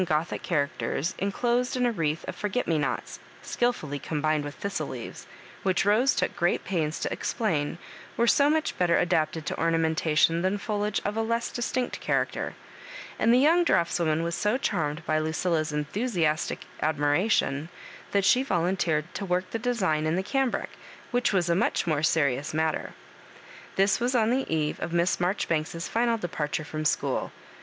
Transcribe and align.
Gothic 0.03 0.41
characters, 0.41 1.13
enclosed 1.19 1.77
in 1.77 1.85
a 1.85 1.91
wreath 1.91 2.27
of 2.27 2.35
forget 2.35 2.67
me 2.67 2.79
nots, 2.79 3.19
skilfully 3.43 3.99
combined 3.99 4.43
with 4.43 4.55
thistle 4.55 4.87
leaves, 4.87 5.27
which 5.61 5.85
Rose 5.85 6.15
took 6.15 6.35
great 6.35 6.63
pains 6.65 6.99
to 7.01 7.09
explam 7.09 7.77
were 8.17 8.25
so 8.25 8.49
much 8.49 8.75
better 8.79 8.97
adapted 8.97 9.45
to 9.45 9.55
or 9.61 9.69
namentation 9.69 10.41
than 10.41 10.57
foliage 10.57 10.99
of 11.05 11.15
a 11.17 11.21
less 11.21 11.51
distinct 11.51 12.01
cha 12.01 12.13
racter; 12.13 12.53
and 13.19 13.31
the 13.31 13.37
young 13.37 13.63
draughtswoman 13.63 14.23
was 14.23 14.33
so 14.33 14.57
charmed 14.57 15.05
by 15.05 15.19
Lucilla's 15.19 15.71
^thusiastic 15.71 16.61
admiration, 16.81 17.69
that 18.09 18.25
she 18.25 18.41
volunteered 18.41 19.05
to 19.13 19.23
work 19.23 19.51
the 19.51 19.59
design 19.59 20.07
in 20.07 20.15
the 20.15 20.23
cambric, 20.23 20.71
which 21.11 21.31
was 21.31 21.47
a 21.47 21.53
much 21.53 21.85
more 21.85 22.01
serious 22.01 22.55
matter. 22.55 22.95
This 23.75 23.99
was 23.99 24.15
on 24.15 24.31
the 24.31 24.51
eve 24.51 24.79
of 24.79 24.93
Miss 24.93 25.17
Marjori 25.17 25.47
banks's 25.47 25.87
final 25.87 26.17
departure 26.17 26.65
from 26.65 26.85
school. 26.85 27.31